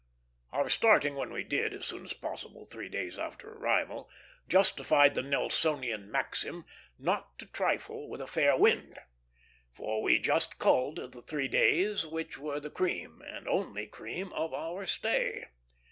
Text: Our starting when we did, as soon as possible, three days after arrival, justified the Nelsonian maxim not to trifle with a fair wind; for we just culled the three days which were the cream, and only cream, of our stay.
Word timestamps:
Our 0.51 0.67
starting 0.67 1.13
when 1.15 1.31
we 1.31 1.43
did, 1.43 1.75
as 1.75 1.85
soon 1.85 2.05
as 2.05 2.13
possible, 2.13 2.65
three 2.65 2.89
days 2.89 3.19
after 3.19 3.51
arrival, 3.53 4.09
justified 4.49 5.13
the 5.13 5.21
Nelsonian 5.21 6.07
maxim 6.09 6.65
not 6.97 7.37
to 7.37 7.45
trifle 7.45 8.09
with 8.09 8.19
a 8.19 8.25
fair 8.25 8.57
wind; 8.57 8.97
for 9.71 10.01
we 10.01 10.17
just 10.17 10.57
culled 10.57 11.11
the 11.11 11.21
three 11.21 11.47
days 11.47 12.03
which 12.03 12.39
were 12.39 12.59
the 12.59 12.71
cream, 12.71 13.21
and 13.27 13.47
only 13.47 13.85
cream, 13.85 14.33
of 14.33 14.55
our 14.55 14.87
stay. 14.87 15.49